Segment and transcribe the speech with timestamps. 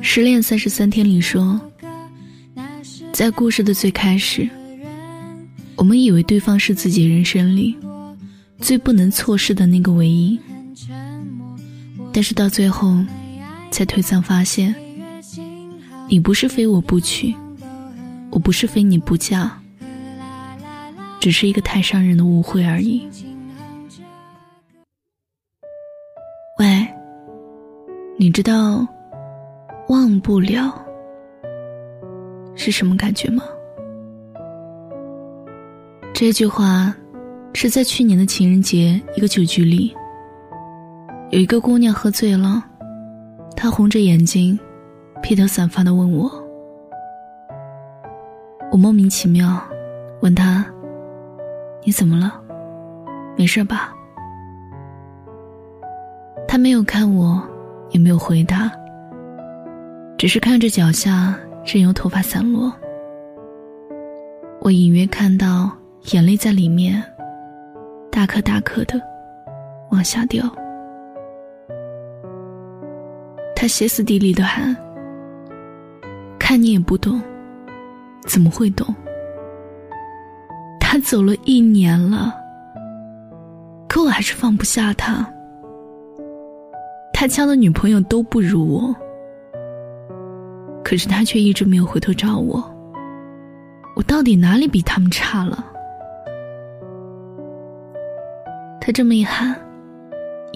[0.00, 1.60] 失恋三十三天里说，
[3.12, 4.48] 在故事的最开始，
[5.76, 7.76] 我们以为对方是自己人生里
[8.60, 10.38] 最不能错失的那个唯一，
[12.12, 12.96] 但是到最后，
[13.70, 14.74] 才推算发现，
[16.08, 17.34] 你不是非我不娶，
[18.30, 19.60] 我不是非你不嫁，
[21.20, 23.06] 只是一个太伤人的误会而已。
[28.20, 28.84] 你知道？
[29.90, 30.74] 忘不了
[32.56, 33.44] 是什么感觉吗？
[36.12, 36.92] 这句话
[37.54, 39.94] 是在去年的情人节一个酒局里，
[41.30, 42.60] 有一个姑娘喝醉了，
[43.56, 44.58] 她红着眼睛，
[45.22, 46.28] 披头散发的问我，
[48.72, 49.62] 我莫名其妙
[50.22, 50.66] 问她
[51.86, 52.34] ：“你怎么了？
[53.36, 53.94] 没事吧？”
[56.48, 57.40] 她没有看我，
[57.90, 58.70] 也没有回答。
[60.16, 62.72] 只是看着脚下任由头发散落，
[64.60, 65.70] 我隐约看到
[66.12, 67.02] 眼泪在里面
[68.10, 69.00] 大颗大颗的
[69.90, 70.44] 往下掉。
[73.54, 74.76] 他歇斯底里的喊
[76.38, 77.20] ：“看你也不懂，
[78.26, 78.92] 怎么会懂？
[80.80, 82.34] 他走了一年了，
[83.88, 85.28] 可我还是放不下他。
[87.20, 88.94] 他交的女朋友都不如我。”
[90.86, 92.62] 可是他却一直没有回头找我，
[93.96, 95.66] 我到底哪里比他们差了？
[98.80, 99.52] 他这么一喊，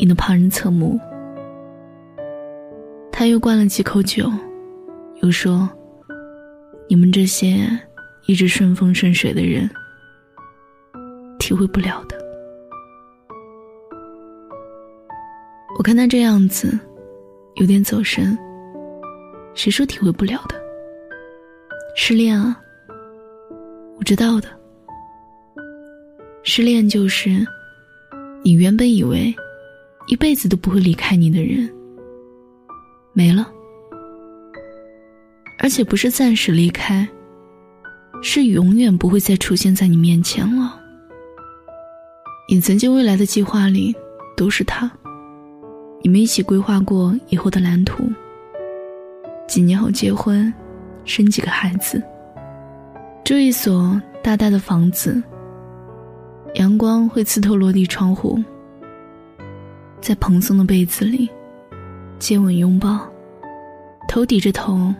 [0.00, 1.00] 引得旁人侧目。
[3.10, 4.30] 他又灌了几口酒，
[5.22, 5.66] 又说
[6.90, 7.66] ：“你们这些
[8.26, 9.68] 一直顺风顺水的人，
[11.38, 12.19] 体会不了的。”
[15.78, 16.78] 我看他这样子，
[17.54, 18.38] 有点走神。
[19.54, 20.54] 谁说体会不了的？
[21.96, 22.60] 失恋啊，
[23.98, 24.48] 我知道的。
[26.42, 27.46] 失恋就是，
[28.42, 29.34] 你原本以为
[30.06, 31.68] 一辈子都不会离开你的人
[33.12, 33.50] 没了，
[35.58, 37.06] 而且不是暂时离开，
[38.22, 40.80] 是永远不会再出现在你面前了。
[42.48, 43.94] 你曾经未来的计划里
[44.36, 44.90] 都是他，
[46.02, 48.04] 你们一起规划过以后的蓝图。
[49.46, 50.52] 几年后结婚，
[51.04, 52.02] 生几个孩子，
[53.24, 55.22] 住一所大大的房子。
[56.54, 58.38] 阳光会刺透落地窗户，
[60.00, 61.28] 在蓬松的被子里，
[62.18, 63.00] 接吻拥抱，
[64.08, 64.92] 头抵着头，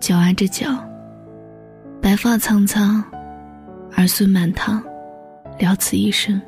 [0.00, 0.66] 脚挨着脚，
[2.02, 3.02] 白发苍苍，
[3.96, 4.82] 儿孙满堂，
[5.58, 6.40] 了此一生。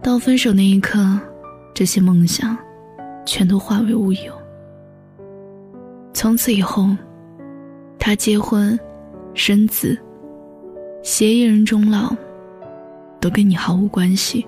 [0.00, 1.18] 到分手那一刻，
[1.74, 2.56] 这些梦想，
[3.26, 4.32] 全都化为乌有。
[6.12, 6.86] 从此以后，
[7.98, 8.78] 他结婚、
[9.34, 9.98] 生子、
[11.02, 12.14] 携一人终老，
[13.20, 14.46] 都跟你毫无关系。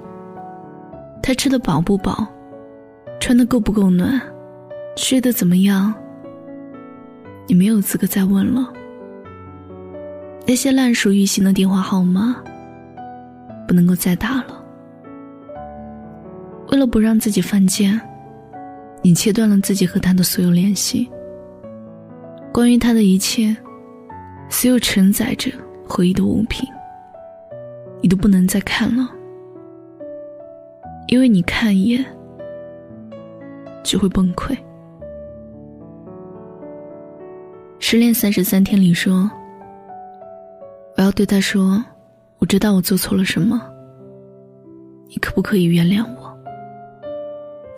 [1.21, 2.25] 他吃的饱不饱，
[3.19, 4.23] 穿的够不够暖，
[4.97, 5.93] 睡得怎么样，
[7.49, 8.73] 你没有资格再问了。
[10.47, 12.37] 那些烂熟于心的电话号码，
[13.67, 14.56] 不能够再打了。
[16.69, 18.01] 为了不让自己犯贱，
[19.03, 21.09] 你切断了自己和他的所有联系。
[22.53, 23.57] 关于他的一切，
[24.49, 25.51] 所有承载着
[25.89, 26.69] 回忆的物品，
[28.01, 29.09] 你都不能再看了，
[31.09, 32.05] 因为你看一眼
[33.85, 34.57] 就会崩溃。
[37.79, 39.31] 失恋三十三天里说，
[40.97, 41.85] 我要对他说，
[42.39, 43.63] 我知道我做错了什么，
[45.09, 46.26] 你可不可以原谅我？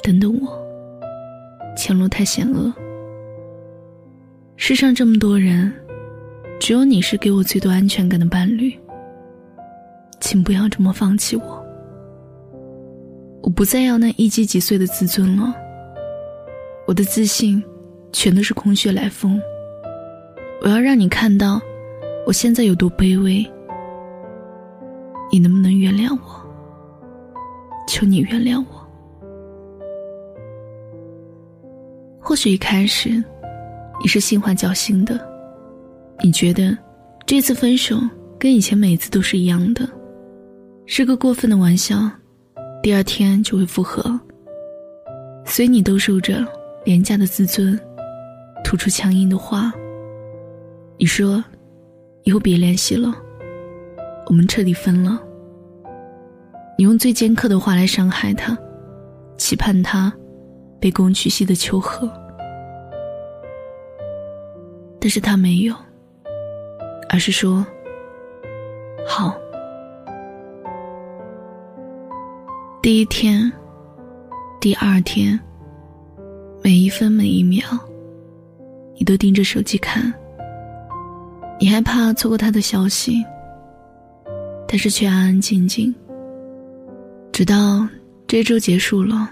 [0.08, 0.58] 等等我，
[1.76, 2.72] 前路太险恶。
[4.56, 5.70] 世上这么多人，
[6.58, 8.72] 只有你是给我最多安全感的伴侣。
[10.18, 11.62] 请不要这么放弃我。
[13.42, 15.54] 我不再要那一击即碎的自尊了。
[16.86, 17.62] 我的自信，
[18.10, 19.38] 全都是空穴来风。
[20.62, 21.60] 我要让你看到，
[22.26, 23.46] 我现在有多卑微。
[25.30, 26.42] 你能不能原谅我？
[27.86, 28.77] 求你原谅我。
[32.28, 33.24] 或许一开始。
[34.02, 35.18] 你是心怀侥幸的，
[36.22, 36.76] 你觉得
[37.24, 37.98] 这次分手
[38.38, 39.88] 跟以前每次都是一样的，
[40.84, 41.98] 是个过分的玩笑，
[42.82, 44.20] 第二天就会复合。
[45.46, 46.46] 所以你兜售着
[46.84, 47.80] 廉价的自尊，
[48.62, 49.72] 吐出强硬的话。
[50.98, 51.42] 你说，
[52.24, 53.10] 以后别联系了，
[54.26, 55.18] 我们彻底分了。
[56.76, 58.54] 你用最尖刻的话来伤害他，
[59.38, 60.12] 期盼他
[60.80, 62.08] 卑躬屈膝的求和。
[65.00, 65.74] 但是他没有，
[67.08, 67.64] 而是说
[69.06, 69.34] ：“好。”
[72.82, 73.50] 第一天，
[74.60, 75.38] 第二天，
[76.62, 77.64] 每一分每一秒，
[78.96, 80.12] 你都盯着手机看。
[81.60, 83.24] 你害怕错过他的消息，
[84.66, 85.94] 但是却安安静静。
[87.32, 87.86] 直到
[88.26, 89.30] 这周结束了，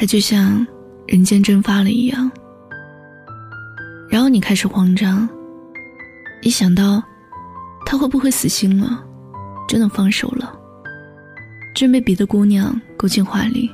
[0.00, 0.66] 他就像
[1.06, 2.32] 人间蒸发了一样。
[4.08, 5.28] 然后你开始慌张，
[6.40, 7.02] 一想到
[7.84, 9.04] 他会不会死心了，
[9.68, 10.58] 真的放手了，
[11.74, 13.70] 真被别的姑娘勾进怀里。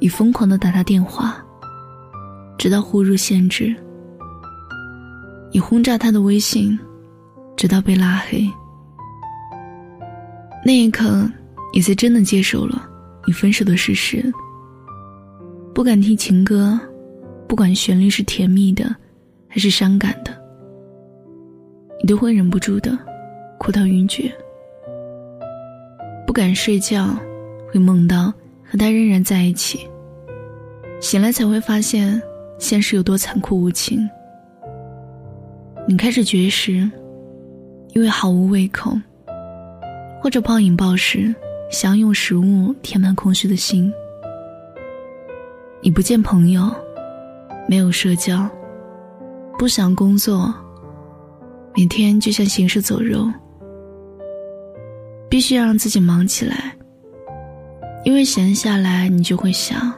[0.00, 1.36] 你疯狂的打他电话，
[2.56, 3.76] 直到呼入限制。
[5.52, 6.78] 你轰炸他的微信，
[7.54, 8.50] 直到被拉黑。
[10.64, 11.30] 那一刻，
[11.70, 12.88] 你才真的接受了
[13.26, 14.32] 你分手的事实。
[15.74, 16.78] 不敢听情歌，
[17.48, 18.94] 不管旋律是甜蜜的，
[19.48, 20.30] 还是伤感的，
[22.00, 22.96] 你都会忍不住的
[23.58, 24.32] 哭到晕厥。
[26.24, 27.08] 不敢睡觉，
[27.72, 28.32] 会梦到
[28.62, 29.80] 和他仍然在一起。
[31.00, 32.22] 醒来才会发现，
[32.56, 34.08] 现实有多残酷无情。
[35.88, 36.88] 你开始绝食，
[37.94, 38.92] 因为毫无胃口；
[40.22, 41.34] 或者暴饮暴食，
[41.68, 43.92] 想用食物填满空虚的心。
[45.84, 46.74] 你不见朋友，
[47.68, 48.48] 没有社交，
[49.58, 50.52] 不想工作，
[51.76, 53.30] 每天就像行尸走肉。
[55.28, 56.74] 必须要让自己忙起来，
[58.02, 59.92] 因为闲下来你就会想，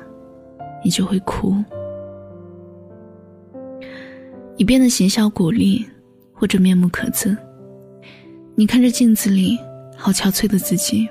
[0.83, 1.55] 你就会哭。
[4.57, 5.87] 你变得形销骨立，
[6.33, 7.37] 或者面目可憎。
[8.57, 9.57] 你看着镜子里
[9.97, 11.09] 好憔悴的自己，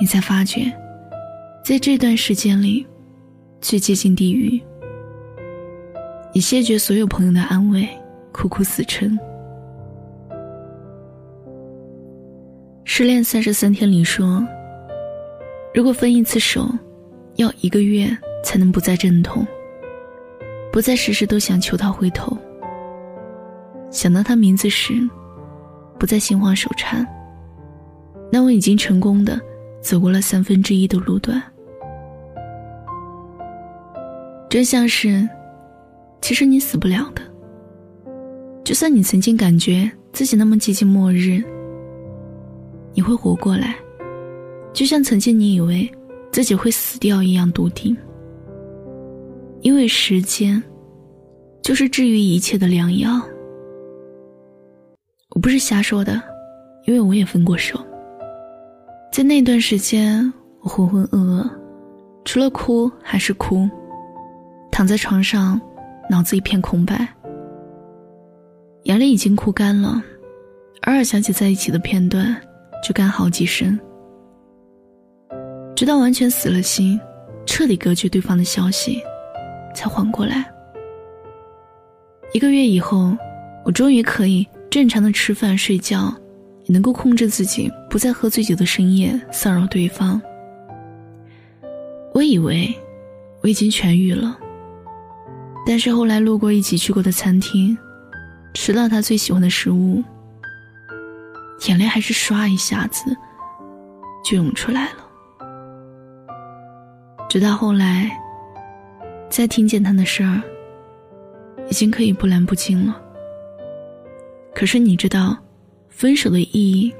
[0.00, 0.72] 你才发觉，
[1.64, 2.86] 在这段时间里，
[3.62, 4.60] 最接近地狱。
[6.34, 7.88] 你谢绝所有朋友的安慰，
[8.32, 9.16] 苦苦死撑。
[12.82, 14.44] 失恋三十三天里说，
[15.72, 16.68] 如果分一次手，
[17.36, 18.10] 要一个月
[18.42, 19.46] 才能不再阵痛。
[20.72, 22.36] 不再时时都想求他回头。
[23.92, 24.94] 想到他名字时，
[26.00, 27.06] 不再心慌手颤。
[28.32, 29.40] 那我已经成功的
[29.80, 31.40] 走过了三分之一的路段。
[34.52, 35.26] 真相是，
[36.20, 37.22] 其实你死不了的。
[38.62, 41.42] 就算你曾经感觉自己那么接近末日，
[42.92, 43.74] 你会活过来，
[44.74, 45.90] 就像曾经你以为
[46.30, 47.96] 自己会死掉一样笃定。
[49.62, 50.62] 因为时间，
[51.62, 53.22] 就是治愈一切的良药。
[55.30, 56.22] 我不是瞎说的，
[56.86, 57.80] 因为我也分过手。
[59.10, 61.50] 在那段时间，我浑浑噩噩，
[62.26, 63.66] 除了哭还是哭，
[64.72, 65.60] 躺在床上，
[66.10, 67.06] 脑子一片空白，
[68.84, 70.02] 眼泪已经哭干了，
[70.86, 72.34] 偶尔想起在一起的片段，
[72.82, 73.78] 就干好几声，
[75.76, 76.98] 直到完全死了心，
[77.46, 79.00] 彻底隔绝对方的消息。
[79.74, 80.44] 才缓过来。
[82.34, 83.16] 一个月以后，
[83.64, 86.14] 我终于可以正常的吃饭睡觉，
[86.64, 90.20] 也能够控制自己不在喝醉酒的深夜骚扰对方。
[92.12, 92.70] 我以为
[93.42, 94.38] 我已经痊愈了，
[95.66, 97.76] 但是后来路过一起去过的餐厅，
[98.54, 100.02] 吃到他最喜欢的食物，
[101.68, 103.16] 眼泪还是唰一下子
[104.24, 104.98] 就涌出来了。
[107.28, 108.10] 直到后来。
[109.30, 110.42] 再听见他的事儿，
[111.70, 113.00] 已经可以不澜不惊了。
[114.54, 115.34] 可是你知道，
[115.88, 116.94] 分手的意义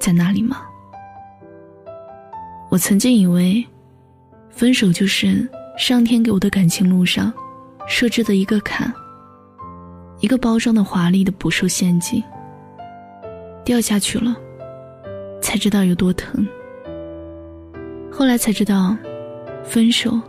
[0.00, 0.66] 在哪里吗？
[2.68, 3.64] 我曾经以为，
[4.50, 7.32] 分手就是上天给我的感情路上
[7.86, 8.92] 设置的一个坎，
[10.20, 12.22] 一个包装的华丽的捕兽陷阱。
[13.64, 14.36] 掉下去了，
[15.40, 16.46] 才知道有多疼。
[18.10, 18.96] 后来才知道，
[19.64, 20.20] 分手。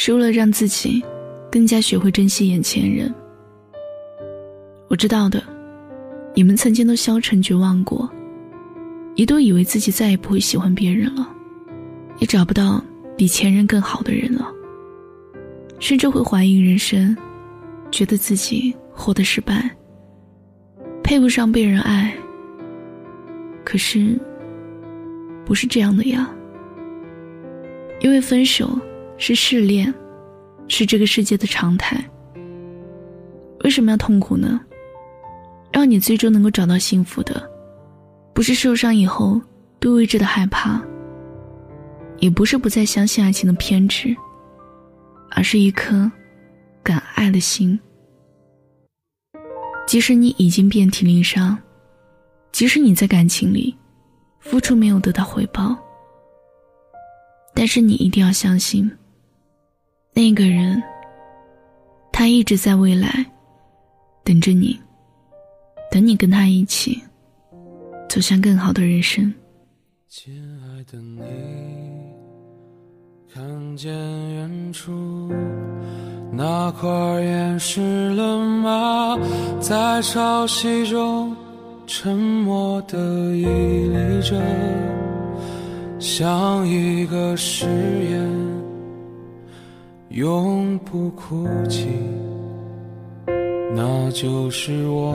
[0.00, 1.02] 是为了让自己
[1.50, 3.12] 更加学会珍惜眼前人。
[4.86, 5.42] 我知道的，
[6.36, 8.08] 你们曾经都消沉绝望过，
[9.16, 11.28] 一度以为自己再也不会喜欢别人了，
[12.18, 12.80] 也找不到
[13.16, 14.46] 比前任更好的人了，
[15.78, 17.16] 甚至会怀疑人生，
[17.90, 19.70] 觉得自己活得失败，
[21.02, 22.12] 配不上被人爱。
[23.64, 24.18] 可是，
[25.44, 26.28] 不是这样的呀，
[28.00, 28.78] 因为分手。
[29.20, 29.92] 是试炼，
[30.68, 31.98] 是这个世界的常态。
[33.64, 34.60] 为什么要痛苦呢？
[35.72, 37.50] 让你最终能够找到幸福的，
[38.32, 39.40] 不是受伤以后
[39.80, 40.80] 对未知的害怕，
[42.18, 44.16] 也不是不再相信爱情的偏执，
[45.30, 46.10] 而是一颗
[46.82, 47.78] 敢爱的心。
[49.86, 51.56] 即使你已经遍体鳞伤，
[52.52, 53.74] 即使你在感情里
[54.40, 55.76] 付出没有得到回报，
[57.54, 58.90] 但是你一定要相信，
[60.12, 60.82] 那个人，
[62.12, 63.24] 他一直在未来
[64.24, 64.78] 等着你，
[65.90, 67.02] 等你跟他一起
[68.10, 69.32] 走向更好的人生。
[70.06, 71.22] 亲爱的你，
[73.34, 75.30] 看见远处。
[76.32, 76.88] 那块
[77.20, 79.18] 岩石了吗？
[79.60, 81.36] 在潮汐中
[81.86, 82.96] 沉默地
[83.36, 84.40] 屹立着，
[85.98, 87.66] 像一个誓
[88.10, 88.30] 言，
[90.08, 91.86] 永不哭泣。
[93.74, 95.14] 那就是我，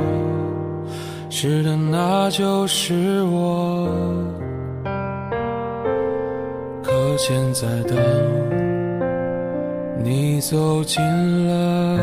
[1.30, 3.90] 是的，那就是我。
[7.18, 7.96] 现在的。
[10.04, 11.02] 你走进
[11.48, 11.98] 了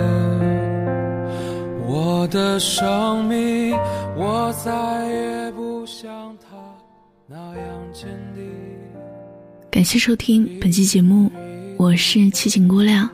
[1.87, 3.76] 我的生命，
[4.17, 6.57] 我再也不像他
[7.26, 8.45] 那样坚定。
[9.71, 11.31] 感谢收听本期节目，
[11.76, 13.09] 我是七情姑娘。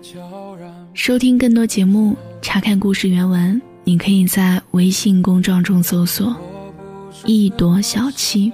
[0.95, 6.35] 收听更多节目，查看故事原文，你可以在微信公众中搜索
[7.27, 8.53] “一朵小七”，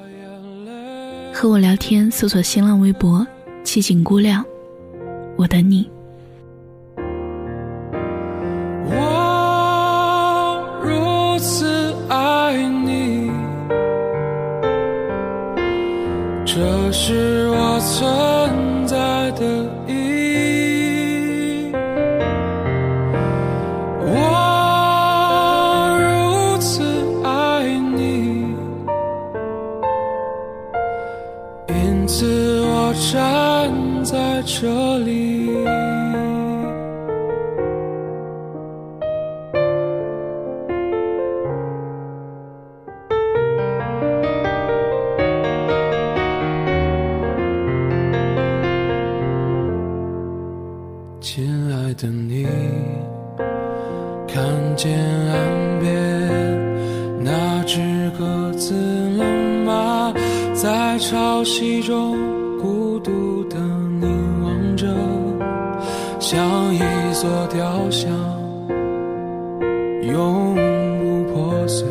[1.34, 3.26] 和我聊天，搜索新浪微博
[3.64, 4.44] “七井姑娘”，
[5.36, 5.91] 我等你。
[70.12, 70.54] 永
[71.00, 71.88] 不破碎。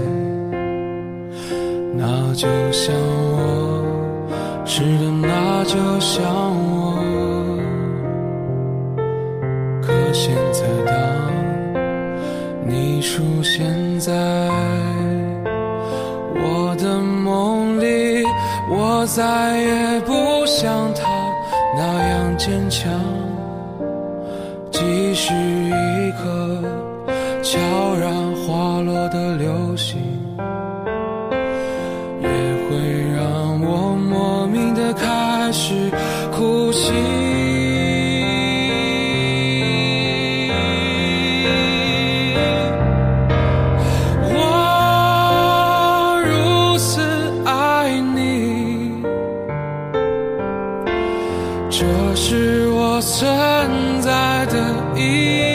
[1.93, 2.95] 那就像
[3.33, 3.83] 我，
[4.65, 6.23] 是的，那就像
[6.71, 6.97] 我。
[9.81, 10.93] 可现在，当
[12.65, 14.13] 你出现在
[16.35, 18.23] 我的梦里，
[18.69, 21.01] 我再也不像他
[21.75, 22.91] 那样坚强。
[24.71, 26.63] 即使一刻
[27.51, 27.59] 悄
[27.95, 29.99] 然滑落的流星
[32.21, 32.77] 也会
[33.13, 35.91] 让我莫名的开始
[36.31, 36.93] 哭泣
[44.29, 47.01] 我如此
[47.43, 49.03] 爱你
[51.69, 53.29] 这是我存
[53.99, 54.55] 在的
[54.95, 55.50] 意义。